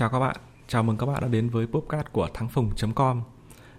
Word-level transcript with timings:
Chào 0.00 0.08
các 0.08 0.18
bạn, 0.18 0.36
chào 0.68 0.82
mừng 0.82 0.96
các 0.96 1.06
bạn 1.06 1.20
đã 1.20 1.28
đến 1.28 1.48
với 1.48 1.66
podcast 1.66 2.06
của 2.12 2.28
thắng 2.34 2.48
phùng.com 2.48 3.22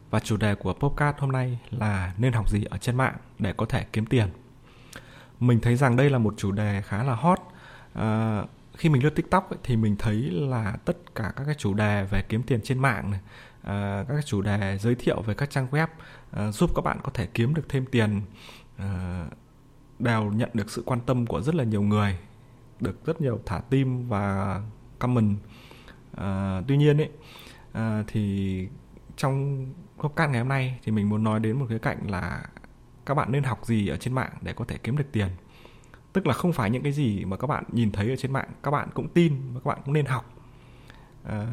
Và 0.09 0.19
chủ 0.19 0.37
đề 0.37 0.55
của 0.55 0.73
podcast 0.73 1.17
hôm 1.17 1.31
nay 1.31 1.59
là 1.71 2.13
nên 2.17 2.33
học 2.33 2.49
gì 2.49 2.63
ở 2.63 2.77
trên 2.77 2.95
mạng 2.95 3.15
để 3.39 3.53
có 3.57 3.65
thể 3.65 3.85
kiếm 3.93 4.05
tiền. 4.05 4.27
Mình 5.39 5.59
thấy 5.59 5.75
rằng 5.75 5.95
đây 5.95 6.09
là 6.09 6.17
một 6.17 6.33
chủ 6.37 6.51
đề 6.51 6.81
khá 6.81 7.03
là 7.03 7.15
hot. 7.15 7.39
À, 7.93 8.43
Khi 8.77 8.89
mình 8.89 9.03
lướt 9.03 9.09
tiktok 9.09 9.49
ấy, 9.49 9.59
thì 9.63 9.75
mình 9.75 9.95
thấy 9.99 10.15
là 10.31 10.77
tất 10.85 11.15
cả 11.15 11.33
các 11.35 11.43
cái 11.45 11.55
chủ 11.57 11.73
đề 11.73 12.03
về 12.03 12.21
kiếm 12.21 12.43
tiền 12.43 12.61
trên 12.63 12.79
mạng 12.79 13.11
này 13.11 13.19
à, 13.63 14.05
Các 14.07 14.13
cái 14.13 14.23
chủ 14.25 14.41
đề 14.41 14.77
giới 14.81 14.95
thiệu 14.95 15.21
về 15.21 15.33
các 15.33 15.49
trang 15.49 15.67
web 15.71 15.87
à, 16.31 16.51
giúp 16.51 16.71
các 16.75 16.81
bạn 16.81 16.99
có 17.03 17.11
thể 17.13 17.27
kiếm 17.33 17.53
được 17.53 17.69
thêm 17.69 17.85
tiền 17.85 18.21
à, 18.77 19.25
đều 19.99 20.31
nhận 20.31 20.49
được 20.53 20.71
sự 20.71 20.83
quan 20.85 20.99
tâm 21.05 21.25
của 21.25 21.41
rất 21.41 21.55
là 21.55 21.63
nhiều 21.63 21.81
người 21.81 22.17
được 22.79 23.05
rất 23.05 23.21
nhiều 23.21 23.39
thả 23.45 23.59
tim 23.59 24.07
và 24.07 24.61
comment 24.99 25.37
à, 26.15 26.61
tuy 26.67 26.77
nhiên 26.77 26.97
ấy 27.01 27.09
à, 27.71 28.03
thì 28.07 28.67
trong 29.17 29.65
podcast 29.97 30.31
ngày 30.31 30.39
hôm 30.39 30.49
nay 30.49 30.79
thì 30.83 30.91
mình 30.91 31.09
muốn 31.09 31.23
nói 31.23 31.39
đến 31.39 31.59
một 31.59 31.65
cái 31.69 31.79
cạnh 31.79 32.09
là 32.09 32.43
các 33.05 33.13
bạn 33.13 33.31
nên 33.31 33.43
học 33.43 33.65
gì 33.65 33.87
ở 33.87 33.97
trên 33.97 34.13
mạng 34.13 34.31
để 34.41 34.53
có 34.53 34.65
thể 34.65 34.77
kiếm 34.77 34.97
được 34.97 35.11
tiền. 35.11 35.27
Tức 36.13 36.27
là 36.27 36.33
không 36.33 36.53
phải 36.53 36.69
những 36.69 36.83
cái 36.83 36.91
gì 36.91 37.25
mà 37.25 37.37
các 37.37 37.47
bạn 37.47 37.63
nhìn 37.71 37.91
thấy 37.91 38.09
ở 38.09 38.15
trên 38.15 38.33
mạng 38.33 38.49
các 38.63 38.71
bạn 38.71 38.89
cũng 38.93 39.09
tin 39.09 39.33
và 39.53 39.59
các 39.59 39.69
bạn 39.69 39.79
cũng 39.85 39.93
nên 39.93 40.05
học. 40.05 40.33
À, 41.23 41.47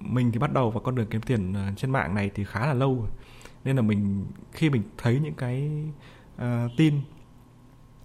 mình 0.00 0.32
thì 0.32 0.38
bắt 0.38 0.52
đầu 0.52 0.70
vào 0.70 0.82
con 0.82 0.94
đường 0.94 1.06
kiếm 1.10 1.22
tiền 1.22 1.54
trên 1.76 1.90
mạng 1.90 2.14
này 2.14 2.30
thì 2.34 2.44
khá 2.44 2.66
là 2.66 2.74
lâu 2.74 2.96
rồi. 2.96 3.08
Nên 3.64 3.76
là 3.76 3.82
mình 3.82 4.26
khi 4.52 4.70
mình 4.70 4.82
thấy 4.98 5.20
những 5.20 5.34
cái 5.34 5.70
uh, 6.36 6.70
tin 6.76 7.00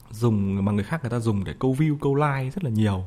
dùng 0.09 0.65
mà 0.65 0.71
người 0.71 0.83
khác 0.83 1.01
người 1.01 1.09
ta 1.09 1.19
dùng 1.19 1.43
để 1.43 1.53
câu 1.59 1.73
view 1.73 1.97
câu 1.97 2.15
like 2.15 2.49
rất 2.49 2.63
là 2.63 2.69
nhiều 2.69 3.05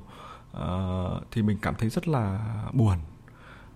uh, 0.57 1.23
thì 1.31 1.43
mình 1.43 1.59
cảm 1.63 1.75
thấy 1.79 1.89
rất 1.89 2.09
là 2.09 2.55
buồn. 2.73 2.99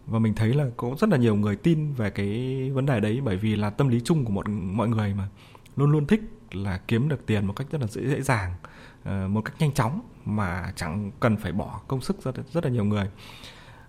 Và 0.06 0.18
mình 0.18 0.34
thấy 0.34 0.54
là 0.54 0.66
có 0.76 0.94
rất 0.98 1.08
là 1.10 1.16
nhiều 1.16 1.34
người 1.34 1.56
tin 1.56 1.92
về 1.92 2.10
cái 2.10 2.70
vấn 2.70 2.86
đề 2.86 3.00
đấy 3.00 3.20
bởi 3.24 3.36
vì 3.36 3.56
là 3.56 3.70
tâm 3.70 3.88
lý 3.88 4.00
chung 4.00 4.24
của 4.24 4.32
mọi 4.32 4.44
mọi 4.48 4.88
người 4.88 5.14
mà 5.14 5.28
luôn 5.76 5.90
luôn 5.90 6.06
thích 6.06 6.20
là 6.50 6.78
kiếm 6.88 7.08
được 7.08 7.26
tiền 7.26 7.46
một 7.46 7.52
cách 7.56 7.66
rất 7.70 7.80
là 7.80 7.86
dễ 7.86 8.06
dễ 8.06 8.22
dàng 8.22 8.54
uh, 9.02 9.30
một 9.30 9.40
cách 9.44 9.54
nhanh 9.58 9.72
chóng 9.72 10.00
mà 10.24 10.72
chẳng 10.76 11.10
cần 11.20 11.36
phải 11.36 11.52
bỏ 11.52 11.80
công 11.88 12.00
sức 12.00 12.22
rất 12.24 12.34
rất 12.52 12.64
là 12.64 12.70
nhiều 12.70 12.84
người. 12.84 13.10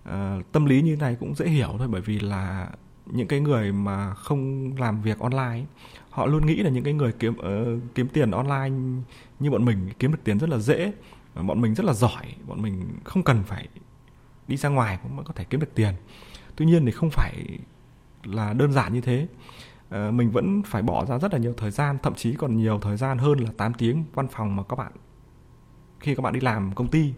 Uh, 0.09 0.51
tâm 0.51 0.66
lý 0.66 0.81
như 0.81 0.95
này 0.95 1.17
cũng 1.19 1.35
dễ 1.35 1.45
hiểu 1.45 1.75
thôi 1.77 1.88
bởi 1.88 2.01
vì 2.01 2.19
là 2.19 2.69
những 3.05 3.27
cái 3.27 3.39
người 3.39 3.71
mà 3.71 4.13
không 4.13 4.71
làm 4.77 5.01
việc 5.01 5.19
online 5.19 5.66
họ 6.09 6.25
luôn 6.25 6.45
nghĩ 6.45 6.55
là 6.55 6.69
những 6.69 6.83
cái 6.83 6.94
người 6.94 7.11
kiếm 7.19 7.33
uh, 7.33 7.81
kiếm 7.95 8.07
tiền 8.07 8.31
online 8.31 8.77
như 9.39 9.51
bọn 9.51 9.66
mình 9.66 9.89
kiếm 9.99 10.11
được 10.11 10.19
tiền 10.23 10.39
rất 10.39 10.49
là 10.49 10.57
dễ 10.57 10.94
bọn 11.35 11.61
mình 11.61 11.75
rất 11.75 11.85
là 11.85 11.93
giỏi 11.93 12.35
bọn 12.47 12.61
mình 12.61 12.97
không 13.03 13.23
cần 13.23 13.43
phải 13.43 13.67
đi 14.47 14.57
ra 14.57 14.69
ngoài 14.69 14.99
cũng 15.03 15.23
có 15.23 15.33
thể 15.33 15.43
kiếm 15.43 15.59
được 15.59 15.75
tiền. 15.75 15.93
Tuy 16.55 16.65
nhiên 16.65 16.85
thì 16.85 16.91
không 16.91 17.09
phải 17.09 17.59
là 18.23 18.53
đơn 18.53 18.71
giản 18.71 18.93
như 18.93 19.01
thế. 19.01 19.27
À, 19.89 20.11
mình 20.11 20.31
vẫn 20.31 20.61
phải 20.65 20.81
bỏ 20.81 21.05
ra 21.05 21.19
rất 21.19 21.33
là 21.33 21.39
nhiều 21.39 21.53
thời 21.57 21.71
gian 21.71 21.97
thậm 22.03 22.15
chí 22.15 22.33
còn 22.33 22.57
nhiều 22.57 22.79
thời 22.79 22.97
gian 22.97 23.17
hơn 23.17 23.39
là 23.39 23.51
8 23.57 23.73
tiếng 23.73 24.03
văn 24.13 24.27
phòng 24.27 24.55
mà 24.55 24.63
các 24.63 24.75
bạn 24.75 24.91
khi 25.99 26.15
các 26.15 26.21
bạn 26.21 26.33
đi 26.33 26.39
làm 26.39 26.73
công 26.75 26.88
ty. 26.88 27.13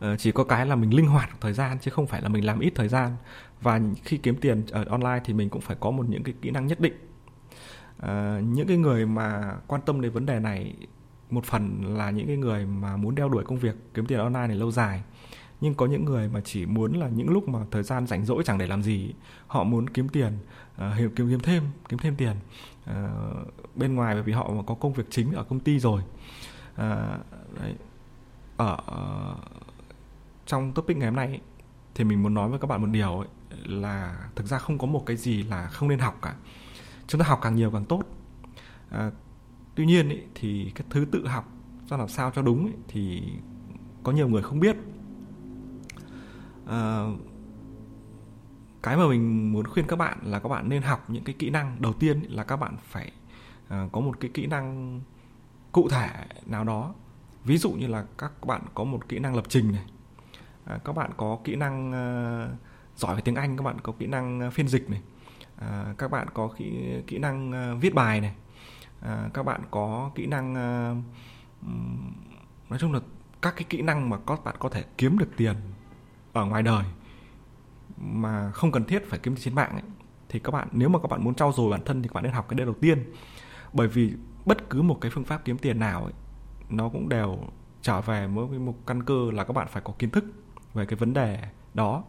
À, 0.00 0.16
chỉ 0.18 0.32
có 0.32 0.44
cái 0.44 0.66
là 0.66 0.76
mình 0.76 0.94
linh 0.94 1.06
hoạt 1.06 1.30
thời 1.40 1.52
gian 1.52 1.78
chứ 1.78 1.90
không 1.90 2.06
phải 2.06 2.22
là 2.22 2.28
mình 2.28 2.44
làm 2.44 2.60
ít 2.60 2.72
thời 2.74 2.88
gian. 2.88 3.16
Và 3.60 3.80
khi 4.04 4.16
kiếm 4.16 4.36
tiền 4.36 4.64
ở 4.70 4.84
online 4.84 5.20
thì 5.24 5.34
mình 5.34 5.50
cũng 5.50 5.60
phải 5.60 5.76
có 5.80 5.90
một 5.90 6.06
những 6.08 6.22
cái 6.22 6.34
kỹ 6.42 6.50
năng 6.50 6.66
nhất 6.66 6.80
định. 6.80 6.94
À, 7.98 8.40
những 8.44 8.66
cái 8.66 8.76
người 8.76 9.06
mà 9.06 9.56
quan 9.66 9.82
tâm 9.86 10.00
đến 10.00 10.12
vấn 10.12 10.26
đề 10.26 10.38
này 10.38 10.74
một 11.32 11.44
phần 11.44 11.84
là 11.96 12.10
những 12.10 12.26
cái 12.26 12.36
người 12.36 12.66
mà 12.66 12.96
muốn 12.96 13.14
đeo 13.14 13.28
đuổi 13.28 13.44
công 13.44 13.58
việc 13.58 13.76
kiếm 13.94 14.06
tiền 14.06 14.18
online 14.18 14.46
này 14.46 14.56
lâu 14.56 14.70
dài. 14.70 15.02
Nhưng 15.60 15.74
có 15.74 15.86
những 15.86 16.04
người 16.04 16.28
mà 16.28 16.40
chỉ 16.44 16.66
muốn 16.66 16.92
là 16.92 17.08
những 17.08 17.30
lúc 17.30 17.48
mà 17.48 17.58
thời 17.70 17.82
gian 17.82 18.06
rảnh 18.06 18.24
rỗi 18.24 18.42
chẳng 18.46 18.58
để 18.58 18.66
làm 18.66 18.82
gì 18.82 19.14
họ 19.46 19.64
muốn 19.64 19.90
kiếm 19.90 20.08
tiền 20.08 20.32
uh, 20.74 21.16
kiếm 21.16 21.28
kiếm 21.30 21.40
thêm 21.40 21.62
kiếm 21.88 21.98
thêm 21.98 22.16
tiền. 22.16 22.36
Uh, 22.90 22.96
bên 23.74 23.94
ngoài 23.94 24.14
bởi 24.14 24.22
vì 24.22 24.32
họ 24.32 24.50
có 24.66 24.74
công 24.74 24.92
việc 24.92 25.06
chính 25.10 25.32
ở 25.32 25.44
công 25.44 25.60
ty 25.60 25.78
rồi. 25.78 26.02
Uh, 26.72 26.78
đấy. 27.60 27.74
ở 28.56 28.74
uh, 28.74 29.38
trong 30.46 30.72
topic 30.72 30.96
ngày 30.96 31.06
hôm 31.08 31.16
nay 31.16 31.26
ấy, 31.26 31.40
thì 31.94 32.04
mình 32.04 32.22
muốn 32.22 32.34
nói 32.34 32.48
với 32.48 32.58
các 32.58 32.66
bạn 32.66 32.80
một 32.80 32.88
điều 32.92 33.18
ấy, 33.18 33.28
là 33.64 34.28
thực 34.34 34.46
ra 34.46 34.58
không 34.58 34.78
có 34.78 34.86
một 34.86 35.02
cái 35.06 35.16
gì 35.16 35.42
là 35.42 35.66
không 35.66 35.88
nên 35.88 35.98
học 35.98 36.18
cả. 36.22 36.34
Chúng 37.06 37.20
ta 37.20 37.26
học 37.26 37.38
càng 37.42 37.54
nhiều 37.54 37.70
càng 37.70 37.84
tốt. 37.84 38.02
À, 38.90 39.10
tuy 39.74 39.86
nhiên 39.86 40.08
ý, 40.08 40.20
thì 40.34 40.72
cái 40.74 40.86
thứ 40.90 41.04
tự 41.04 41.26
học 41.26 41.52
ra 41.88 41.96
làm 41.96 42.08
sao 42.08 42.30
cho 42.34 42.42
đúng 42.42 42.66
ý, 42.66 42.72
thì 42.88 43.22
có 44.02 44.12
nhiều 44.12 44.28
người 44.28 44.42
không 44.42 44.60
biết. 44.60 44.76
À, 46.66 47.06
cái 48.82 48.96
mà 48.96 49.08
mình 49.08 49.52
muốn 49.52 49.66
khuyên 49.66 49.86
các 49.86 49.96
bạn 49.96 50.18
là 50.22 50.38
các 50.38 50.48
bạn 50.48 50.68
nên 50.68 50.82
học 50.82 51.10
những 51.10 51.24
cái 51.24 51.34
kỹ 51.38 51.50
năng 51.50 51.76
đầu 51.80 51.92
tiên 51.92 52.22
ý, 52.22 52.28
là 52.28 52.44
các 52.44 52.56
bạn 52.56 52.76
phải 52.82 53.12
à, 53.68 53.88
có 53.92 54.00
một 54.00 54.20
cái 54.20 54.30
kỹ 54.34 54.46
năng 54.46 55.00
cụ 55.72 55.88
thể 55.88 56.08
nào 56.46 56.64
đó. 56.64 56.94
Ví 57.44 57.58
dụ 57.58 57.72
như 57.72 57.86
là 57.86 58.06
các 58.18 58.32
bạn 58.46 58.62
có 58.74 58.84
một 58.84 59.08
kỹ 59.08 59.18
năng 59.18 59.34
lập 59.34 59.44
trình 59.48 59.72
này 59.72 59.84
à, 60.64 60.78
các 60.84 60.92
bạn 60.92 61.10
có 61.16 61.38
kỹ 61.44 61.56
năng 61.56 61.92
à, 61.92 62.48
giỏi 62.96 63.14
về 63.16 63.22
tiếng 63.24 63.34
anh 63.34 63.56
các 63.56 63.62
bạn 63.62 63.76
có 63.82 63.92
kỹ 63.98 64.06
năng 64.06 64.40
à, 64.40 64.50
phiên 64.50 64.68
dịch 64.68 64.90
này 64.90 65.02
à, 65.56 65.94
các 65.98 66.10
bạn 66.10 66.26
có 66.34 66.48
kỹ 66.56 66.72
kỹ 67.06 67.18
năng 67.18 67.52
à, 67.52 67.74
viết 67.80 67.94
bài 67.94 68.20
này 68.20 68.34
à, 69.02 69.30
các 69.34 69.42
bạn 69.42 69.60
có 69.70 70.10
kỹ 70.14 70.26
năng 70.26 70.54
ờ, 70.54 70.94
nói 72.70 72.78
chung 72.78 72.92
là 72.92 73.00
các 73.42 73.54
cái 73.56 73.64
kỹ 73.68 73.82
năng 73.82 74.10
mà 74.10 74.16
các 74.26 74.44
bạn 74.44 74.54
có 74.58 74.68
thể 74.68 74.84
kiếm 74.98 75.18
được 75.18 75.28
tiền 75.36 75.56
ở 76.32 76.44
ngoài 76.44 76.62
đời 76.62 76.84
mà 77.96 78.50
không 78.50 78.72
cần 78.72 78.84
thiết 78.84 79.10
phải 79.10 79.18
kiếm 79.18 79.36
trên 79.36 79.54
mạng 79.54 79.72
ấy, 79.72 79.82
thì 80.28 80.38
các 80.38 80.50
bạn 80.50 80.68
nếu 80.72 80.88
mà 80.88 80.98
các 80.98 81.10
bạn 81.10 81.24
muốn 81.24 81.34
trau 81.34 81.52
dồi 81.52 81.70
bản 81.70 81.84
thân 81.84 82.02
thì 82.02 82.08
các 82.08 82.14
bạn 82.14 82.24
nên 82.24 82.32
học 82.32 82.46
cái 82.48 82.56
đấy 82.56 82.66
đầu 82.66 82.74
tiên. 82.80 83.12
Bởi 83.72 83.88
vì 83.88 84.12
bất 84.44 84.70
cứ 84.70 84.82
một 84.82 84.98
cái 85.00 85.10
phương 85.10 85.24
pháp 85.24 85.44
kiếm 85.44 85.58
tiền 85.58 85.78
nào 85.78 86.04
ấy, 86.04 86.12
nó 86.68 86.88
cũng 86.88 87.08
đều 87.08 87.38
trở 87.82 88.00
về 88.00 88.26
với 88.26 88.58
một 88.58 88.74
căn 88.86 89.02
cơ 89.02 89.30
là 89.32 89.44
các 89.44 89.52
bạn 89.52 89.68
phải 89.70 89.82
có 89.84 89.92
kiến 89.98 90.10
thức 90.10 90.24
về 90.74 90.86
cái 90.86 90.96
vấn 90.96 91.12
đề 91.12 91.38
đó. 91.74 92.04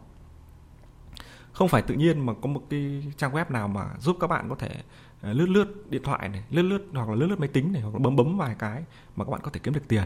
Không 1.52 1.68
phải 1.68 1.82
tự 1.82 1.94
nhiên 1.94 2.26
mà 2.26 2.32
có 2.42 2.48
một 2.48 2.62
cái 2.70 3.12
trang 3.16 3.32
web 3.32 3.44
nào 3.50 3.68
mà 3.68 3.84
giúp 3.98 4.16
các 4.20 4.26
bạn 4.26 4.48
có 4.48 4.54
thể 4.54 4.82
Ờ, 5.24 5.32
lướt 5.32 5.48
lướt 5.48 5.90
điện 5.90 6.02
thoại 6.04 6.28
này 6.28 6.42
lướt 6.50 6.62
lướt 6.62 6.86
hoặc 6.92 7.08
là 7.08 7.14
lướt 7.14 7.26
lướt 7.26 7.38
máy 7.38 7.48
tính 7.48 7.72
này 7.72 7.82
hoặc 7.82 7.92
là 7.92 7.98
bấm 7.98 8.16
bấm 8.16 8.36
vài 8.36 8.56
cái 8.58 8.84
mà 9.16 9.24
các 9.24 9.30
bạn 9.30 9.40
có 9.42 9.50
thể 9.50 9.60
kiếm 9.62 9.74
được 9.74 9.88
tiền. 9.88 10.04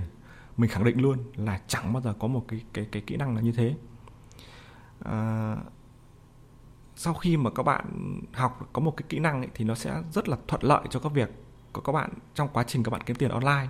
Mình 0.57 0.71
khẳng 0.71 0.85
định 0.85 1.01
luôn 1.01 1.19
là 1.37 1.61
chẳng 1.67 1.93
bao 1.93 2.03
giờ 2.03 2.15
có 2.19 2.29
một 2.29 2.45
cái 2.49 2.65
cái 2.73 2.87
cái 2.93 3.03
kỹ 3.07 3.17
năng 3.17 3.35
là 3.35 3.41
như 3.41 3.53
thế. 3.53 3.75
À, 5.05 5.57
sau 6.97 7.15
khi 7.15 7.37
mà 7.37 7.51
các 7.51 7.63
bạn 7.63 7.85
học 8.33 8.71
có 8.73 8.81
một 8.81 8.97
cái 8.97 9.05
kỹ 9.09 9.19
năng 9.19 9.43
ấy, 9.43 9.49
thì 9.55 9.65
nó 9.65 9.75
sẽ 9.75 10.03
rất 10.13 10.29
là 10.29 10.37
thuận 10.49 10.63
lợi 10.63 10.83
cho 10.91 11.01
các 11.01 11.13
việc 11.13 11.31
của 11.73 11.81
các 11.81 11.93
bạn 11.93 12.11
trong 12.35 12.49
quá 12.53 12.65
trình 12.65 12.83
các 12.83 12.91
bạn 12.91 13.01
kiếm 13.07 13.17
tiền 13.17 13.31
online. 13.31 13.69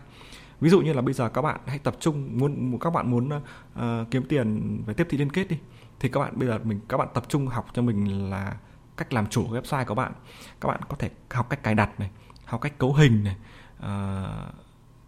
Ví 0.60 0.70
dụ 0.70 0.80
như 0.80 0.92
là 0.92 1.02
bây 1.02 1.14
giờ 1.14 1.28
các 1.28 1.42
bạn 1.42 1.60
hãy 1.66 1.78
tập 1.78 1.96
trung 2.00 2.38
muốn 2.38 2.78
các 2.78 2.90
bạn 2.90 3.10
muốn 3.10 3.28
uh, 3.28 4.10
kiếm 4.10 4.22
tiền 4.28 4.78
về 4.86 4.94
tiếp 4.94 5.06
thị 5.10 5.18
liên 5.18 5.32
kết 5.32 5.48
đi 5.48 5.58
thì 6.00 6.08
các 6.08 6.20
bạn 6.20 6.38
bây 6.38 6.48
giờ 6.48 6.58
mình 6.64 6.80
các 6.88 6.96
bạn 6.96 7.08
tập 7.14 7.24
trung 7.28 7.46
học 7.46 7.66
cho 7.72 7.82
mình 7.82 8.30
là 8.30 8.56
cách 8.98 9.12
làm 9.12 9.26
chủ 9.26 9.48
website 9.48 9.84
của 9.84 9.94
bạn. 9.94 10.12
Các 10.60 10.68
bạn 10.68 10.80
có 10.88 10.96
thể 10.96 11.10
học 11.30 11.50
cách 11.50 11.62
cài 11.62 11.74
đặt 11.74 12.00
này 12.00 12.10
học 12.44 12.60
cách 12.60 12.78
cấu 12.78 12.92
hình 12.92 13.24
này. 13.24 13.36
À, 13.80 14.26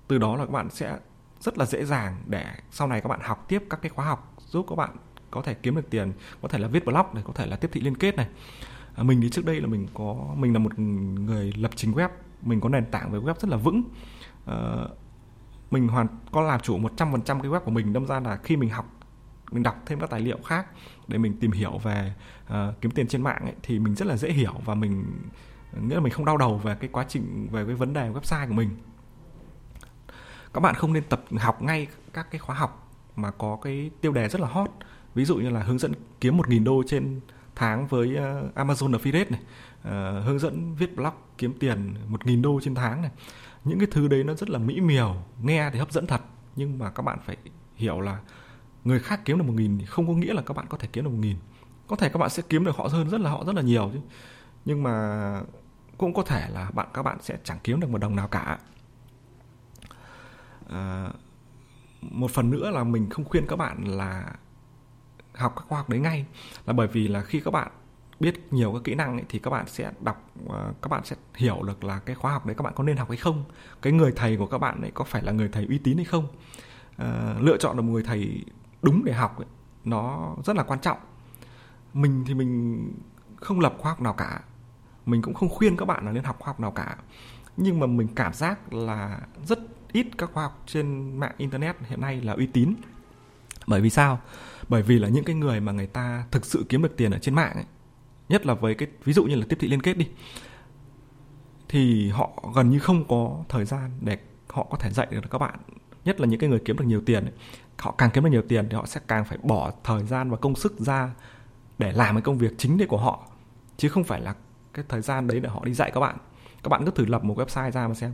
từ 0.09 0.19
đó 0.19 0.37
là 0.37 0.45
các 0.45 0.51
bạn 0.51 0.71
sẽ 0.71 0.99
rất 1.41 1.59
là 1.59 1.67
dễ 1.67 1.85
dàng 1.85 2.23
để 2.27 2.47
sau 2.71 2.89
này 2.89 3.01
các 3.01 3.09
bạn 3.09 3.21
học 3.23 3.45
tiếp 3.49 3.65
các 3.71 3.83
cái 3.83 3.91
khóa 3.91 4.05
học 4.05 4.35
giúp 4.47 4.67
các 4.69 4.77
bạn 4.77 4.91
có 5.31 5.43
thể 5.43 5.55
kiếm 5.55 5.75
được 5.75 5.91
tiền 5.91 6.13
có 6.43 6.49
thể 6.49 6.59
là 6.59 6.69
viết 6.69 6.85
blog 6.85 7.07
này 7.15 7.23
có 7.27 7.33
thể 7.33 7.47
là 7.47 7.57
tiếp 7.57 7.71
thị 7.73 7.81
liên 7.81 7.97
kết 7.97 8.17
này. 8.17 8.29
À, 8.95 9.03
mình 9.03 9.21
thì 9.21 9.31
trước 9.31 9.45
đây 9.45 9.61
là 9.61 9.67
mình 9.67 9.89
có 9.95 10.35
mình 10.37 10.53
là 10.53 10.59
một 10.59 10.79
người 10.79 11.53
lập 11.57 11.71
trình 11.77 11.93
web 11.93 12.09
mình 12.43 12.61
có 12.61 12.69
nền 12.69 12.85
tảng 12.91 13.13
về 13.13 13.19
web 13.19 13.35
rất 13.35 13.49
là 13.49 13.57
vững. 13.57 13.83
À, 14.47 14.57
mình 15.71 15.89
hoàn 15.89 16.07
có 16.33 16.43
làm 16.43 16.61
chủ 16.61 16.79
100% 16.79 17.21
cái 17.25 17.51
web 17.51 17.61
của 17.61 17.71
mình 17.71 17.93
đâm 17.93 18.07
ra 18.07 18.21
là 18.21 18.37
khi 18.37 18.57
mình 18.57 18.71
học 18.71 19.00
mình 19.51 19.63
đọc 19.63 19.83
thêm 19.87 20.01
các 20.01 20.11
tài 20.11 20.21
liệu 20.21 20.39
khác 20.47 20.67
để 21.09 21.19
mình 21.19 21.37
tìm 21.41 21.51
hiểu 21.51 21.79
về 21.79 22.13
uh, 22.53 22.81
kiếm 22.81 22.91
tiền 22.91 23.09
trên 23.09 23.23
mạng 23.23 23.43
ấy, 23.43 23.55
thì 23.63 23.79
mình 23.79 23.95
rất 23.95 24.07
là 24.07 24.17
dễ 24.17 24.33
hiểu 24.33 24.53
và 24.65 24.75
mình 24.75 25.05
nghĩa 25.81 25.95
là 25.95 26.01
mình 26.01 26.13
không 26.13 26.25
đau 26.25 26.37
đầu 26.37 26.59
về 26.59 26.75
cái 26.81 26.91
quá 26.93 27.05
trình 27.09 27.49
về 27.51 27.65
cái 27.67 27.75
vấn 27.75 27.93
đề 27.93 28.11
website 28.11 28.49
của 28.49 28.55
mình. 28.55 28.71
Các 30.55 30.61
bạn 30.61 30.75
không 30.75 30.93
nên 30.93 31.03
tập 31.09 31.25
học 31.39 31.63
ngay 31.63 31.87
các 32.13 32.31
cái 32.31 32.39
khóa 32.39 32.57
học 32.57 32.91
mà 33.17 33.31
có 33.31 33.59
cái 33.63 33.91
tiêu 34.01 34.13
đề 34.13 34.29
rất 34.29 34.41
là 34.41 34.49
hot. 34.49 34.71
Ví 35.15 35.25
dụ 35.25 35.37
như 35.37 35.51
là 35.51 35.63
hướng 35.63 35.79
dẫn 35.79 35.93
kiếm 36.21 36.39
1.000 36.39 36.65
đô 36.65 36.83
trên 36.87 37.21
tháng 37.55 37.87
với 37.87 38.09
uh, 38.09 38.55
Amazon 38.55 38.99
Affiliate 38.99 39.31
này 39.31 39.41
uh, 39.81 40.25
hướng 40.27 40.39
dẫn 40.39 40.75
viết 40.75 40.97
blog 40.97 41.15
kiếm 41.39 41.53
tiền 41.59 41.95
1.000 42.11 42.43
đô 42.43 42.61
trên 42.63 42.75
tháng 42.75 43.03
này. 43.03 43.11
Những 43.65 43.79
cái 43.79 43.89
thứ 43.91 44.09
đấy 44.09 44.25
nó 44.25 44.35
rất 44.35 44.51
là 44.51 44.59
mỹ 44.59 44.81
miều 44.81 45.17
nghe 45.43 45.71
thì 45.73 45.79
hấp 45.79 45.93
dẫn 45.93 46.07
thật 46.07 46.21
nhưng 46.57 46.79
mà 46.79 46.91
các 46.91 47.03
bạn 47.03 47.19
phải 47.27 47.37
hiểu 47.77 48.01
là 48.01 48.19
người 48.85 48.99
khác 48.99 49.21
kiếm 49.25 49.39
được 49.39 49.45
một 49.45 49.53
nghìn 49.57 49.79
thì 49.79 49.87
không 49.87 50.07
có 50.07 50.13
nghĩa 50.13 50.33
là 50.33 50.43
các 50.43 50.57
bạn 50.57 50.67
có 50.69 50.79
thể 50.79 50.89
kiếm 50.93 51.05
được 51.05 51.11
một 51.11 51.19
nghìn. 51.21 51.37
Có 51.87 51.97
thể 51.97 52.09
các 52.09 52.19
bạn 52.19 52.31
sẽ 52.31 52.43
kiếm 52.49 52.65
được 52.65 52.77
họ 52.77 52.89
hơn 52.93 53.11
rất 53.11 53.21
là 53.21 53.31
họ 53.31 53.45
rất 53.45 53.55
là 53.55 53.63
nhiều 53.63 53.91
chứ. 53.93 54.01
Nhưng 54.65 54.83
mà 54.83 55.43
cũng 55.99 56.15
có 56.15 56.23
thể 56.23 56.49
là 56.51 56.71
bạn 56.71 56.89
các 56.95 57.03
bạn 57.03 57.19
sẽ 57.21 57.39
chẳng 57.45 57.59
kiếm 57.65 57.81
được 57.81 57.91
một 57.91 57.99
đồng 57.99 58.17
nào 58.17 58.29
cả. 58.29 58.59
À, 60.69 61.11
một 62.01 62.31
phần 62.31 62.51
nữa 62.51 62.71
là 62.71 62.85
mình 62.85 63.11
không 63.11 63.25
khuyên 63.25 63.47
các 63.47 63.57
bạn 63.57 63.85
là 63.85 64.33
học 65.35 65.53
các 65.57 65.65
khóa 65.69 65.79
học 65.79 65.89
đấy 65.89 66.01
ngay. 66.01 66.27
Là 66.67 66.73
bởi 66.73 66.87
vì 66.87 67.09
là 67.09 67.23
khi 67.23 67.41
các 67.41 67.51
bạn 67.51 67.73
biết 68.21 68.53
nhiều 68.53 68.73
các 68.73 68.85
kỹ 68.85 68.95
năng 68.95 69.13
ấy, 69.13 69.25
thì 69.29 69.39
các 69.39 69.51
bạn 69.51 69.67
sẽ 69.69 69.93
đọc 70.01 70.31
à, 70.51 70.73
các 70.83 70.89
bạn 70.89 71.05
sẽ 71.05 71.17
hiểu 71.35 71.63
được 71.63 71.85
là 71.85 71.99
cái 71.99 72.17
khóa 72.17 72.33
học 72.33 72.47
đấy 72.47 72.55
các 72.55 72.63
bạn 72.63 72.73
có 72.77 72.85
nên 72.85 72.97
học 72.97 73.09
hay 73.09 73.17
không. 73.17 73.45
Cái 73.83 73.93
người 73.93 74.13
thầy 74.17 74.37
của 74.37 74.47
các 74.47 74.59
bạn 74.59 74.83
ấy 74.83 74.91
có 74.95 75.05
phải 75.05 75.23
là 75.23 75.33
người 75.33 75.49
thầy 75.49 75.67
uy 75.67 75.79
tín 75.79 75.97
hay 75.97 76.05
không? 76.05 76.27
À, 76.97 77.35
lựa 77.41 77.57
chọn 77.57 77.77
được 77.77 77.83
một 77.83 77.93
người 77.93 78.03
thầy 78.03 78.45
đúng 78.83 79.05
để 79.05 79.13
học 79.13 79.39
ấy, 79.39 79.47
nó 79.85 80.35
rất 80.45 80.57
là 80.57 80.63
quan 80.63 80.81
trọng. 80.81 80.99
Mình 81.95 82.25
thì 82.27 82.35
mình 82.35 82.93
không 83.37 83.61
lập 83.61 83.75
khoa 83.79 83.91
học 83.91 84.01
nào 84.01 84.13
cả 84.13 84.41
mình 85.07 85.23
cũng 85.23 85.35
không 85.35 85.49
khuyên 85.49 85.77
các 85.77 85.85
bạn 85.85 86.07
là 86.07 86.13
nên 86.13 86.25
học 86.25 86.37
khoa 86.39 86.47
học 86.47 86.61
nào 86.61 86.71
cả. 86.71 86.97
Nhưng 87.57 87.81
mà 87.81 87.87
mình 87.87 88.09
cảm 88.15 88.35
giác 88.35 88.73
là 88.73 89.21
rất 89.47 89.59
ít 89.93 90.07
các 90.19 90.31
khoa 90.33 90.43
học 90.43 90.63
trên 90.67 91.17
mạng 91.19 91.35
internet 91.37 91.77
hiện 91.87 92.01
nay 92.01 92.21
là 92.21 92.33
uy 92.33 92.47
tín. 92.47 92.75
Bởi 93.67 93.81
vì 93.81 93.91
sao? 93.91 94.21
Bởi 94.69 94.83
vì 94.83 94.99
là 94.99 95.09
những 95.09 95.25
cái 95.25 95.37
người 95.37 95.61
mà 95.61 95.73
người 95.73 95.87
ta 95.87 96.25
thực 96.31 96.45
sự 96.45 96.67
kiếm 96.69 96.83
được 96.83 96.97
tiền 96.97 97.11
ở 97.11 97.19
trên 97.19 97.35
mạng 97.35 97.55
ấy, 97.55 97.65
nhất 98.29 98.47
là 98.47 98.55
với 98.55 98.75
cái 98.75 98.89
ví 99.05 99.13
dụ 99.13 99.25
như 99.25 99.35
là 99.35 99.47
tiếp 99.49 99.57
thị 99.61 99.69
liên 99.69 99.83
kết 99.83 99.97
đi 99.97 100.09
thì 101.69 102.09
họ 102.09 102.31
gần 102.55 102.71
như 102.71 102.79
không 102.79 103.05
có 103.09 103.45
thời 103.49 103.65
gian 103.65 103.91
để 104.01 104.19
họ 104.49 104.67
có 104.71 104.77
thể 104.77 104.91
dạy 104.91 105.07
được 105.11 105.31
các 105.31 105.39
bạn 105.39 105.59
nhất 106.05 106.21
là 106.21 106.27
những 106.27 106.41
cái 106.41 106.51
người 106.51 106.61
kiếm 106.65 106.77
được 106.77 106.85
nhiều 106.85 107.01
tiền 107.07 107.25
ấy. 107.25 107.33
họ 107.79 107.95
càng 107.99 108.11
kiếm 108.11 108.25
được 108.25 108.31
nhiều 108.31 108.43
tiền 108.49 108.67
thì 108.71 108.77
họ 108.77 108.87
sẽ 108.87 109.01
càng 109.09 109.25
phải 109.25 109.39
bỏ 109.43 109.73
thời 109.85 110.05
gian 110.05 110.31
và 110.31 110.37
công 110.37 110.55
sức 110.55 110.79
ra 110.79 111.11
để 111.79 111.93
làm 111.93 112.15
cái 112.15 112.23
công 112.23 112.39
việc 112.39 112.55
chính 112.59 112.79
đấy 112.79 112.89
của 112.89 112.99
họ 112.99 113.27
chứ 113.77 113.89
không 113.89 114.05
phải 114.05 114.21
là 114.21 114.35
cái 114.75 114.85
thời 114.89 115.01
gian 115.01 115.27
đấy 115.27 115.41
để 115.41 115.49
họ 115.49 115.65
đi 115.65 115.75
dạy 115.75 115.91
các 115.91 116.01
bạn. 116.01 116.17
Các 116.63 116.69
bạn 116.69 116.85
cứ 116.85 116.91
thử 116.91 117.07
lập 117.07 117.25
một 117.25 117.39
website 117.39 117.71
ra 117.71 117.89
mà 117.89 117.95
xem 117.95 118.13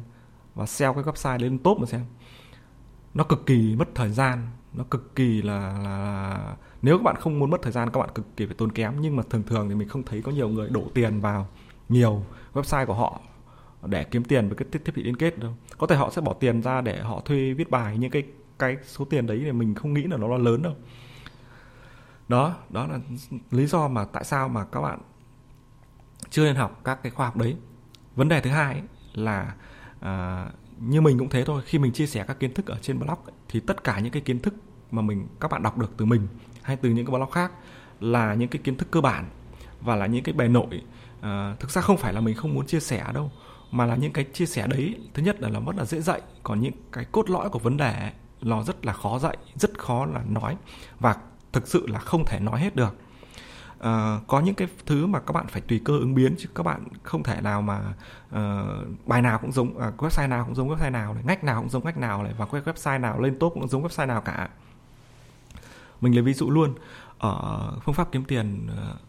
và 0.54 0.66
sell 0.66 0.92
cái 0.94 1.02
website 1.02 1.38
lên 1.38 1.58
top 1.58 1.78
mà 1.78 1.86
xem. 1.86 2.00
Nó 3.14 3.24
cực 3.24 3.46
kỳ 3.46 3.76
mất 3.76 3.88
thời 3.94 4.10
gian 4.10 4.48
nó 4.72 4.84
cực 4.90 5.14
kỳ 5.14 5.42
là, 5.42 5.58
là, 5.58 5.78
là 5.82 6.56
nếu 6.82 6.98
các 6.98 7.02
bạn 7.02 7.16
không 7.16 7.38
muốn 7.38 7.50
mất 7.50 7.62
thời 7.62 7.72
gian 7.72 7.90
các 7.90 8.00
bạn 8.00 8.10
cực 8.14 8.36
kỳ 8.36 8.46
phải 8.46 8.54
tốn 8.54 8.72
kém. 8.72 9.00
Nhưng 9.00 9.16
mà 9.16 9.22
thường 9.30 9.42
thường 9.42 9.68
thì 9.68 9.74
mình 9.74 9.88
không 9.88 10.02
thấy 10.02 10.22
có 10.22 10.32
nhiều 10.32 10.48
người 10.48 10.68
đổ 10.68 10.82
tiền 10.94 11.20
vào 11.20 11.48
nhiều 11.88 12.22
website 12.52 12.86
của 12.86 12.94
họ 12.94 13.20
để 13.86 14.04
kiếm 14.04 14.24
tiền 14.24 14.48
với 14.48 14.56
cái 14.56 14.80
thiết 14.84 14.96
bị 14.96 15.02
liên 15.02 15.16
kết 15.16 15.38
đâu. 15.38 15.56
Có 15.78 15.86
thể 15.86 15.96
họ 15.96 16.10
sẽ 16.10 16.20
bỏ 16.20 16.32
tiền 16.32 16.62
ra 16.62 16.80
để 16.80 17.00
họ 17.00 17.20
thuê 17.20 17.54
viết 17.54 17.70
bài 17.70 17.98
những 17.98 18.10
cái 18.10 18.22
cái 18.58 18.76
số 18.82 19.04
tiền 19.04 19.26
đấy 19.26 19.40
thì 19.44 19.52
mình 19.52 19.74
không 19.74 19.94
nghĩ 19.94 20.02
là 20.02 20.16
nó 20.16 20.28
là 20.28 20.36
lớn 20.36 20.62
đâu. 20.62 20.74
Đó 22.28 22.56
đó 22.68 22.86
là 22.86 22.98
lý 23.50 23.66
do 23.66 23.88
mà 23.88 24.04
tại 24.04 24.24
sao 24.24 24.48
mà 24.48 24.64
các 24.64 24.80
bạn 24.80 24.98
chưa 26.30 26.44
nên 26.44 26.56
học 26.56 26.80
các 26.84 27.02
cái 27.02 27.10
khoa 27.10 27.26
học 27.26 27.36
đấy. 27.36 27.56
Vấn 28.14 28.28
đề 28.28 28.40
thứ 28.40 28.50
hai 28.50 28.74
ấy 28.74 28.82
là 29.14 29.54
à, 30.00 30.46
như 30.78 31.00
mình 31.00 31.18
cũng 31.18 31.28
thế 31.28 31.44
thôi 31.44 31.62
khi 31.66 31.78
mình 31.78 31.92
chia 31.92 32.06
sẻ 32.06 32.24
các 32.28 32.40
kiến 32.40 32.54
thức 32.54 32.66
ở 32.66 32.78
trên 32.82 32.98
blog 32.98 33.08
ấy, 33.08 33.32
thì 33.48 33.60
tất 33.60 33.84
cả 33.84 34.00
những 34.00 34.12
cái 34.12 34.22
kiến 34.22 34.40
thức 34.40 34.54
mà 34.90 35.02
mình 35.02 35.28
các 35.40 35.50
bạn 35.50 35.62
đọc 35.62 35.78
được 35.78 35.90
từ 35.96 36.04
mình 36.04 36.28
hay 36.62 36.76
từ 36.76 36.90
những 36.90 37.06
cái 37.06 37.16
blog 37.16 37.30
khác 37.30 37.52
là 38.00 38.34
những 38.34 38.48
cái 38.48 38.62
kiến 38.64 38.76
thức 38.76 38.88
cơ 38.90 39.00
bản 39.00 39.24
và 39.80 39.96
là 39.96 40.06
những 40.06 40.24
cái 40.24 40.34
bề 40.34 40.48
nổi 40.48 40.82
à, 41.20 41.56
thực 41.60 41.70
ra 41.70 41.82
không 41.82 41.96
phải 41.96 42.12
là 42.12 42.20
mình 42.20 42.36
không 42.36 42.54
muốn 42.54 42.66
chia 42.66 42.80
sẻ 42.80 43.04
đâu 43.14 43.30
mà 43.70 43.86
là 43.86 43.96
những 43.96 44.12
cái 44.12 44.24
chia 44.24 44.46
sẻ 44.46 44.66
đấy 44.66 45.00
thứ 45.14 45.22
nhất 45.22 45.40
là 45.40 45.48
nó 45.48 45.60
rất 45.60 45.76
là 45.76 45.84
dễ 45.84 46.00
dạy 46.00 46.20
còn 46.42 46.60
những 46.60 46.74
cái 46.92 47.04
cốt 47.12 47.30
lõi 47.30 47.48
của 47.48 47.58
vấn 47.58 47.76
đề 47.76 48.12
nó 48.42 48.62
rất 48.62 48.86
là 48.86 48.92
khó 48.92 49.18
dạy 49.18 49.36
rất 49.54 49.78
khó 49.78 50.06
là 50.06 50.22
nói 50.28 50.56
và 51.00 51.16
thực 51.52 51.68
sự 51.68 51.86
là 51.86 51.98
không 51.98 52.24
thể 52.24 52.40
nói 52.40 52.60
hết 52.60 52.76
được. 52.76 52.96
À, 53.80 54.20
có 54.26 54.40
những 54.40 54.54
cái 54.54 54.68
thứ 54.86 55.06
mà 55.06 55.20
các 55.20 55.32
bạn 55.32 55.46
phải 55.48 55.62
tùy 55.62 55.80
cơ 55.84 55.98
ứng 55.98 56.14
biến 56.14 56.34
chứ 56.38 56.48
các 56.54 56.62
bạn 56.62 56.84
không 57.02 57.22
thể 57.22 57.40
nào 57.40 57.62
mà 57.62 57.94
uh, 58.28 59.06
bài 59.06 59.22
nào 59.22 59.38
cũng 59.38 59.52
giống 59.52 59.76
uh, 59.76 60.02
website 60.02 60.28
nào 60.28 60.44
cũng 60.44 60.54
giống 60.54 60.68
website 60.68 60.92
nào 60.92 61.14
này 61.14 61.22
ngách 61.26 61.44
nào 61.44 61.60
cũng 61.60 61.70
giống 61.70 61.84
ngách 61.84 61.96
nào 61.96 62.22
này 62.22 62.34
và 62.38 62.44
website 62.44 63.00
nào 63.00 63.20
lên 63.20 63.38
top 63.38 63.54
cũng 63.54 63.68
giống 63.68 63.84
website 63.84 64.06
nào 64.06 64.20
cả. 64.20 64.48
Mình 66.00 66.14
lấy 66.14 66.22
ví 66.22 66.32
dụ 66.32 66.50
luôn 66.50 66.74
ở 67.18 67.78
phương 67.84 67.94
pháp 67.94 68.12
kiếm 68.12 68.24
tiền 68.24 68.68
uh, 68.72 69.00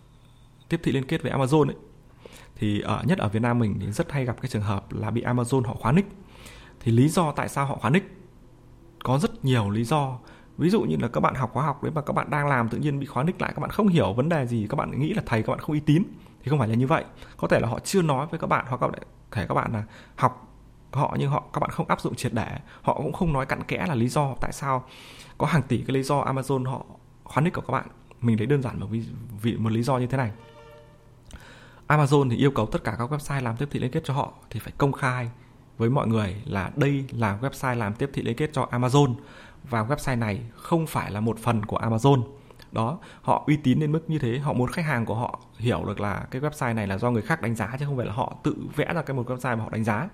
tiếp 0.70 0.80
thị 0.84 0.92
liên 0.92 1.06
kết 1.06 1.24
với 1.24 1.32
Amazon 1.32 1.68
ấy 1.68 1.76
thì 2.60 2.82
ở 2.82 3.04
nhất 3.06 3.18
ở 3.18 3.30
Việt 3.30 3.42
Nam 3.42 3.60
mình 3.60 3.78
thì 3.80 3.92
rất 3.92 4.12
hay 4.12 4.26
gặp 4.26 4.42
cái 4.42 4.50
trường 4.50 4.62
hợp 4.62 4.86
là 4.94 5.12
bị 5.12 5.24
Amazon 5.24 5.64
họ 5.64 5.74
khóa 5.74 5.92
nick. 5.92 6.10
Thì 6.80 6.92
lý 6.92 7.08
do 7.08 7.32
tại 7.32 7.50
sao 7.50 7.66
họ 7.66 7.76
khóa 7.76 7.90
nick? 7.90 8.06
Có 9.04 9.20
rất 9.20 9.46
nhiều 9.46 9.70
lý 9.70 9.84
do. 9.84 10.18
Ví 10.58 10.70
dụ 10.70 10.82
như 10.82 10.96
là 11.02 11.08
các 11.08 11.20
bạn 11.20 11.36
học 11.36 11.50
khóa 11.54 11.66
học 11.66 11.84
đấy 11.84 11.92
mà 11.96 12.02
các 12.02 12.14
bạn 12.14 12.30
đang 12.30 12.48
làm 12.48 12.70
tự 12.70 12.78
nhiên 12.78 13.00
bị 13.00 13.06
khóa 13.06 13.24
nick 13.24 13.42
lại, 13.42 13.54
các 13.56 13.60
bạn 13.60 13.70
không 13.70 13.88
hiểu 13.88 14.14
vấn 14.14 14.30
đề 14.30 14.48
gì, 14.48 14.68
các 14.70 14.76
bạn 14.76 15.00
nghĩ 15.00 15.14
là 15.14 15.24
thầy 15.26 15.44
các 15.44 15.52
bạn 15.52 15.60
không 15.60 15.72
uy 15.72 15.80
tín, 15.80 16.04
thì 16.44 16.50
không 16.50 16.60
phải 16.60 16.68
là 16.68 16.76
như 16.76 16.88
vậy. 16.88 17.06
Có 17.38 17.48
thể 17.48 17.60
là 17.60 17.68
họ 17.68 17.80
chưa 17.80 18.02
nói 18.02 18.28
với 18.32 18.40
các 18.40 18.48
bạn 18.48 18.66
hoặc 18.70 18.78
có 18.78 18.92
thể 19.32 19.46
các 19.48 19.54
bạn 19.54 19.74
là 19.74 19.84
học 20.16 20.44
họ 20.92 21.16
nhưng 21.20 21.32
họ, 21.32 21.44
các 21.54 21.60
bạn 21.60 21.70
không 21.70 21.88
áp 21.88 22.02
dụng 22.02 22.16
triệt 22.16 22.34
để. 22.34 22.60
Họ 22.82 22.94
cũng 22.94 23.14
không 23.14 23.34
nói 23.34 23.46
cặn 23.46 23.64
kẽ 23.64 23.86
là 23.88 23.96
lý 23.96 24.08
do 24.08 24.36
tại 24.42 24.52
sao. 24.52 24.86
Có 25.38 25.48
hàng 25.48 25.62
tỷ 25.62 25.78
cái 25.78 25.94
lý 25.94 26.04
do 26.04 26.22
Amazon 26.22 26.66
họ 26.66 26.86
khóa 27.24 27.42
nick 27.42 27.56
của 27.56 27.62
các 27.62 27.72
bạn. 27.72 27.88
Mình 28.22 28.38
lấy 28.38 28.48
đơn 28.48 28.62
giản 28.62 28.80
một 28.80 28.88
vì 29.42 29.58
một 29.58 29.72
lý 29.72 29.84
do 29.84 29.98
như 29.98 30.08
thế 30.08 30.18
này. 30.18 30.32
Amazon 31.88 32.30
thì 32.30 32.38
yêu 32.38 32.52
cầu 32.52 32.66
tất 32.66 32.84
cả 32.84 32.96
các 33.00 33.12
website 33.12 33.44
làm 33.44 33.58
tiếp 33.58 33.70
thị 33.72 33.80
liên 33.80 33.92
kết 33.92 34.04
cho 34.04 34.14
họ 34.14 34.34
thì 34.50 34.60
phải 34.60 34.74
công 34.78 34.92
khai 34.92 35.30
với 35.78 35.90
mọi 35.90 36.08
người 36.08 36.36
là 36.46 36.72
đây 36.76 37.06
là 37.12 37.38
website 37.42 37.76
làm 37.76 37.94
tiếp 37.94 38.10
thị 38.14 38.22
liên 38.22 38.36
kết 38.36 38.50
cho 38.54 38.68
Amazon 38.72 39.16
và 39.70 39.84
website 39.84 40.20
này 40.20 40.42
không 40.56 40.88
phải 40.88 41.12
là 41.12 41.20
một 41.20 41.40
phần 41.40 41.66
của 41.66 41.80
Amazon. 41.80 42.24
Đó, 42.72 43.00
họ 43.22 43.44
uy 43.48 43.58
tín 43.58 43.80
đến 43.80 43.92
mức 43.92 44.10
như 44.10 44.20
thế, 44.20 44.40
họ 44.40 44.54
muốn 44.54 44.68
khách 44.68 44.86
hàng 44.86 45.06
của 45.06 45.16
họ 45.16 45.40
hiểu 45.58 45.86
được 45.86 46.00
là 46.00 46.26
cái 46.32 46.42
website 46.42 46.76
này 46.76 46.88
là 46.88 46.98
do 46.98 47.12
người 47.12 47.22
khác 47.22 47.42
đánh 47.42 47.56
giá 47.56 47.76
chứ 47.80 47.86
không 47.86 47.98
phải 47.98 48.06
là 48.06 48.14
họ 48.14 48.36
tự 48.44 48.56
vẽ 48.76 48.94
ra 48.94 49.02
cái 49.02 49.16
một 49.16 49.30
website 49.30 49.58
mà 49.58 49.64
họ 49.64 49.70
đánh 49.70 49.84
giá. 49.84 50.10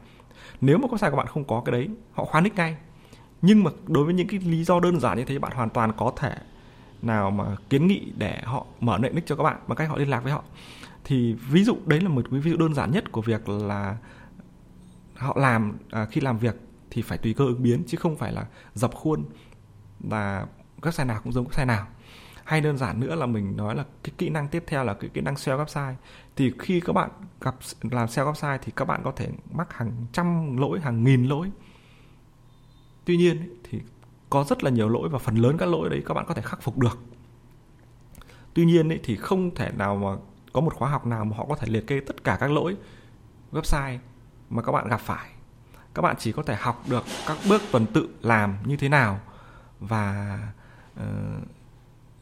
Nếu 0.61 0.77
mà 0.77 0.87
website 0.87 1.11
của 1.11 1.17
bạn 1.17 1.27
không 1.27 1.43
có 1.43 1.61
cái 1.65 1.71
đấy, 1.71 1.89
họ 2.13 2.25
khóa 2.25 2.41
nick 2.41 2.55
ngay. 2.55 2.77
Nhưng 3.41 3.63
mà 3.63 3.71
đối 3.87 4.05
với 4.05 4.13
những 4.13 4.27
cái 4.27 4.39
lý 4.39 4.63
do 4.63 4.79
đơn 4.79 4.99
giản 4.99 5.17
như 5.17 5.25
thế, 5.25 5.39
bạn 5.39 5.51
hoàn 5.55 5.69
toàn 5.69 5.91
có 5.97 6.11
thể 6.15 6.35
nào 7.01 7.31
mà 7.31 7.45
kiến 7.69 7.87
nghị 7.87 8.11
để 8.17 8.41
họ 8.43 8.65
mở 8.79 8.97
nệ 8.97 9.09
nick 9.09 9.27
cho 9.27 9.35
các 9.35 9.43
bạn 9.43 9.57
bằng 9.67 9.75
cách 9.75 9.89
họ 9.89 9.97
liên 9.97 10.09
lạc 10.09 10.19
với 10.23 10.31
họ 10.31 10.43
thì 11.03 11.33
ví 11.33 11.63
dụ 11.63 11.77
đấy 11.85 12.01
là 12.01 12.09
một 12.09 12.25
ví 12.29 12.51
dụ 12.51 12.57
đơn 12.57 12.73
giản 12.73 12.91
nhất 12.91 13.11
của 13.11 13.21
việc 13.21 13.49
là 13.49 13.97
họ 15.15 15.37
làm 15.39 15.77
à, 15.89 16.05
khi 16.05 16.21
làm 16.21 16.37
việc 16.37 16.55
thì 16.89 17.01
phải 17.01 17.17
tùy 17.17 17.33
cơ 17.33 17.45
ứng 17.45 17.63
biến 17.63 17.83
chứ 17.87 17.97
không 17.97 18.15
phải 18.15 18.31
là 18.31 18.45
dập 18.73 18.95
khuôn 18.95 19.25
và 19.99 20.47
website 20.81 21.05
nào 21.05 21.21
cũng 21.23 21.33
giống 21.33 21.47
website 21.47 21.65
nào. 21.65 21.87
Hay 22.43 22.61
đơn 22.61 22.77
giản 22.77 22.99
nữa 22.99 23.15
là 23.15 23.25
mình 23.25 23.57
nói 23.57 23.75
là 23.75 23.85
cái 24.03 24.13
kỹ 24.17 24.29
năng 24.29 24.47
tiếp 24.47 24.63
theo 24.67 24.83
là 24.83 24.93
cái 24.93 25.09
kỹ 25.13 25.21
năng 25.21 25.37
SEO 25.37 25.57
website. 25.57 25.93
Thì 26.35 26.51
khi 26.59 26.79
các 26.79 26.93
bạn 26.93 27.09
gặp 27.41 27.55
làm 27.81 28.07
SEO 28.07 28.33
website 28.33 28.57
thì 28.61 28.71
các 28.75 28.85
bạn 28.85 29.01
có 29.03 29.11
thể 29.15 29.29
mắc 29.51 29.73
hàng 29.73 29.91
trăm 30.11 30.57
lỗi 30.57 30.79
hàng 30.79 31.03
nghìn 31.03 31.25
lỗi. 31.25 31.51
Tuy 33.05 33.17
nhiên 33.17 33.59
thì 33.63 33.81
có 34.29 34.43
rất 34.43 34.63
là 34.63 34.69
nhiều 34.69 34.89
lỗi 34.89 35.09
và 35.09 35.19
phần 35.19 35.35
lớn 35.35 35.57
các 35.57 35.65
lỗi 35.65 35.89
đấy 35.89 36.03
các 36.05 36.13
bạn 36.13 36.25
có 36.27 36.33
thể 36.33 36.41
khắc 36.41 36.61
phục 36.61 36.77
được. 36.77 36.99
Tuy 38.53 38.65
nhiên 38.65 38.89
ấy, 38.89 38.99
thì 39.03 39.15
không 39.15 39.55
thể 39.55 39.71
nào 39.77 39.95
mà 39.95 40.09
có 40.53 40.61
một 40.61 40.73
khóa 40.73 40.89
học 40.89 41.05
nào 41.05 41.25
mà 41.25 41.37
họ 41.37 41.45
có 41.49 41.55
thể 41.55 41.67
liệt 41.67 41.87
kê 41.87 41.99
tất 41.99 42.23
cả 42.23 42.37
các 42.39 42.51
lỗi 42.51 42.77
website 43.51 43.97
mà 44.49 44.61
các 44.61 44.71
bạn 44.71 44.87
gặp 44.87 45.01
phải? 45.01 45.29
Các 45.93 46.01
bạn 46.01 46.15
chỉ 46.19 46.31
có 46.31 46.43
thể 46.43 46.55
học 46.55 46.83
được 46.89 47.03
các 47.27 47.37
bước 47.49 47.61
tuần 47.71 47.85
tự 47.85 48.09
làm 48.21 48.57
như 48.65 48.77
thế 48.77 48.89
nào 48.89 49.19
và 49.79 50.39
uh, 50.99 51.03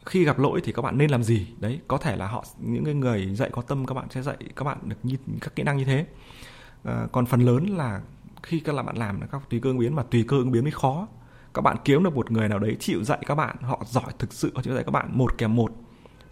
khi 0.06 0.24
gặp 0.24 0.38
lỗi 0.38 0.60
thì 0.64 0.72
các 0.72 0.82
bạn 0.82 0.98
nên 0.98 1.10
làm 1.10 1.22
gì? 1.22 1.54
Đấy 1.60 1.80
có 1.88 1.98
thể 1.98 2.16
là 2.16 2.26
họ 2.26 2.44
những 2.58 3.00
người 3.00 3.34
dạy 3.34 3.50
có 3.52 3.62
tâm 3.62 3.86
các 3.86 3.94
bạn 3.94 4.06
sẽ 4.10 4.22
dạy 4.22 4.36
các 4.56 4.64
bạn 4.64 4.78
được 4.82 4.96
như 5.02 5.16
các 5.40 5.56
kỹ 5.56 5.62
năng 5.62 5.76
như 5.76 5.84
thế. 5.84 6.06
Uh, 6.88 7.12
còn 7.12 7.26
phần 7.26 7.40
lớn 7.40 7.66
là 7.66 8.00
khi 8.42 8.60
các 8.60 8.82
bạn 8.82 8.96
làm 8.96 9.20
là 9.20 9.26
các 9.26 9.42
tùy 9.50 9.60
cơ 9.60 9.70
ứng 9.70 9.78
biến 9.78 9.94
mà 9.94 10.02
tùy 10.02 10.24
cơ 10.28 10.36
ứng 10.36 10.50
biến 10.50 10.62
mới 10.64 10.72
khó. 10.72 11.08
Các 11.54 11.62
bạn 11.62 11.76
kiếm 11.84 12.04
được 12.04 12.16
một 12.16 12.30
người 12.30 12.48
nào 12.48 12.58
đấy 12.58 12.76
chịu 12.80 13.04
dạy 13.04 13.18
các 13.26 13.34
bạn 13.34 13.56
họ 13.60 13.82
giỏi 13.86 14.12
thực 14.18 14.32
sự 14.32 14.52
họ 14.54 14.62
chịu 14.62 14.74
dạy 14.74 14.84
các 14.84 14.90
bạn 14.90 15.08
một 15.12 15.38
kèm 15.38 15.56
một 15.56 15.72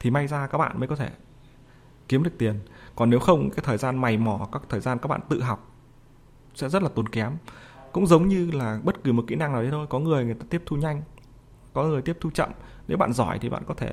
thì 0.00 0.10
may 0.10 0.26
ra 0.26 0.46
các 0.46 0.58
bạn 0.58 0.78
mới 0.78 0.88
có 0.88 0.96
thể 0.96 1.10
kiếm 2.10 2.22
được 2.22 2.38
tiền. 2.38 2.60
Còn 2.96 3.10
nếu 3.10 3.20
không 3.20 3.50
cái 3.50 3.64
thời 3.64 3.78
gian 3.78 3.98
mày 3.98 4.16
mò 4.16 4.48
các 4.52 4.62
thời 4.68 4.80
gian 4.80 4.98
các 4.98 5.08
bạn 5.08 5.20
tự 5.28 5.42
học 5.42 5.72
sẽ 6.54 6.68
rất 6.68 6.82
là 6.82 6.88
tốn 6.94 7.08
kém. 7.08 7.32
Cũng 7.92 8.06
giống 8.06 8.28
như 8.28 8.50
là 8.50 8.80
bất 8.84 9.04
cứ 9.04 9.12
một 9.12 9.24
kỹ 9.26 9.34
năng 9.34 9.52
nào 9.52 9.62
đấy 9.62 9.70
thôi 9.70 9.86
có 9.90 9.98
người 9.98 10.24
người 10.24 10.34
ta 10.34 10.46
tiếp 10.50 10.62
thu 10.66 10.76
nhanh 10.76 11.02
có 11.72 11.84
người 11.84 12.02
tiếp 12.02 12.16
thu 12.20 12.30
chậm. 12.30 12.50
Nếu 12.88 12.98
bạn 12.98 13.12
giỏi 13.12 13.38
thì 13.38 13.48
bạn 13.48 13.62
có 13.66 13.74
thể 13.74 13.92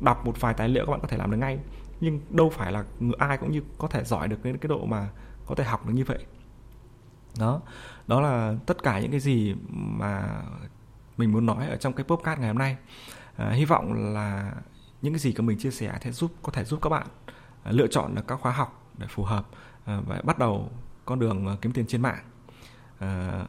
đọc 0.00 0.26
một 0.26 0.40
vài 0.40 0.54
tài 0.54 0.68
liệu 0.68 0.86
các 0.86 0.90
bạn 0.90 1.00
có 1.00 1.08
thể 1.08 1.16
làm 1.16 1.30
được 1.30 1.36
ngay. 1.36 1.58
Nhưng 2.00 2.20
đâu 2.30 2.50
phải 2.50 2.72
là 2.72 2.84
ai 3.18 3.38
cũng 3.38 3.52
như 3.52 3.62
có 3.78 3.88
thể 3.88 4.04
giỏi 4.04 4.28
được 4.28 4.44
đến 4.44 4.58
cái 4.58 4.68
độ 4.68 4.86
mà 4.86 5.08
có 5.46 5.54
thể 5.54 5.64
học 5.64 5.86
được 5.86 5.92
như 5.94 6.04
vậy. 6.04 6.24
Đó. 7.38 7.60
Đó 8.06 8.20
là 8.20 8.54
tất 8.66 8.82
cả 8.82 9.00
những 9.00 9.10
cái 9.10 9.20
gì 9.20 9.54
mà 9.72 10.42
mình 11.16 11.32
muốn 11.32 11.46
nói 11.46 11.68
ở 11.68 11.76
trong 11.76 11.92
cái 11.92 12.04
podcast 12.04 12.40
ngày 12.40 12.48
hôm 12.48 12.58
nay. 12.58 12.76
À, 13.36 13.50
hy 13.50 13.64
vọng 13.64 14.14
là 14.14 14.52
những 15.02 15.12
cái 15.12 15.20
gì 15.20 15.32
của 15.32 15.42
mình 15.42 15.58
chia 15.58 15.70
sẻ 15.70 15.98
sẽ 16.04 16.12
giúp 16.12 16.30
có 16.42 16.52
thể 16.52 16.64
giúp 16.64 16.78
các 16.82 16.90
bạn 16.90 17.06
lựa 17.70 17.86
chọn 17.86 18.14
được 18.14 18.22
các 18.28 18.40
khóa 18.40 18.52
học 18.52 18.86
để 18.98 19.06
phù 19.10 19.24
hợp 19.24 19.46
ờ, 19.84 20.02
và 20.06 20.20
bắt 20.24 20.38
đầu 20.38 20.70
con 21.04 21.18
đường 21.18 21.46
ờ, 21.46 21.56
kiếm 21.62 21.72
tiền 21.72 21.86
trên 21.86 22.02
mạng. 22.02 22.24
Ờ, 22.98 23.44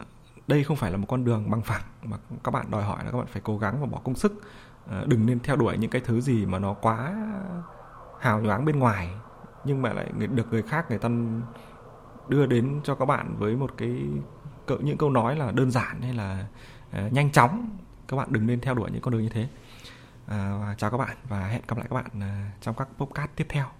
đây 0.46 0.64
không 0.64 0.76
phải 0.76 0.90
là 0.90 0.96
một 0.96 1.06
con 1.08 1.24
đường 1.24 1.50
bằng 1.50 1.62
phẳng 1.62 1.82
mà 2.02 2.16
các 2.44 2.50
bạn 2.50 2.70
đòi 2.70 2.84
hỏi 2.84 3.04
là 3.04 3.10
các 3.10 3.18
bạn 3.18 3.26
phải 3.26 3.42
cố 3.44 3.58
gắng 3.58 3.80
và 3.80 3.86
bỏ 3.86 4.00
công 4.04 4.14
sức. 4.14 4.42
Đừng 5.06 5.26
nên 5.26 5.40
theo 5.40 5.56
đuổi 5.56 5.78
những 5.78 5.90
cái 5.90 6.02
thứ 6.04 6.20
gì 6.20 6.46
mà 6.46 6.58
nó 6.58 6.74
quá 6.74 7.14
hào 8.20 8.40
nhoáng 8.40 8.64
bên 8.64 8.78
ngoài 8.78 9.10
nhưng 9.64 9.82
mà 9.82 9.92
lại 9.92 10.12
được 10.12 10.46
người 10.50 10.62
khác 10.62 10.86
người 10.88 10.98
ta 10.98 11.08
đưa 12.28 12.46
đến 12.46 12.80
cho 12.84 12.94
các 12.94 13.04
bạn 13.04 13.36
với 13.38 13.56
một 13.56 13.70
cái 13.76 14.06
những 14.80 14.98
câu 14.98 15.10
nói 15.10 15.36
là 15.36 15.50
đơn 15.50 15.70
giản 15.70 16.02
hay 16.02 16.14
là 16.14 16.46
nhanh 16.92 17.32
chóng. 17.32 17.76
Các 18.08 18.16
bạn 18.16 18.28
đừng 18.30 18.46
nên 18.46 18.60
theo 18.60 18.74
đuổi 18.74 18.90
những 18.90 19.02
con 19.02 19.12
đường 19.12 19.22
như 19.22 19.28
thế. 19.28 19.48
À, 20.26 20.58
và 20.60 20.74
chào 20.78 20.90
các 20.90 20.96
bạn 20.96 21.16
và 21.28 21.46
hẹn 21.46 21.62
gặp 21.68 21.78
lại 21.78 21.86
các 21.90 21.94
bạn 21.94 22.40
trong 22.60 22.74
các 22.74 22.88
podcast 22.98 23.30
tiếp 23.36 23.46
theo. 23.48 23.77